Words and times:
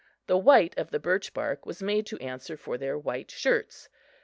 The 0.25 0.35
white 0.35 0.75
of 0.79 0.89
the 0.89 0.97
birch 0.97 1.31
bark 1.31 1.67
was 1.67 1.83
made 1.83 2.07
to 2.07 2.17
answer 2.17 2.57
for 2.57 2.75
their 2.75 2.97
white 2.97 3.29
shirts. 3.29 3.87